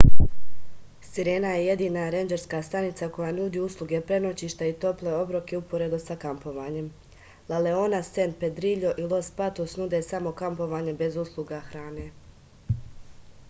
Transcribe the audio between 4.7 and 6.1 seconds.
tople obroke uporedo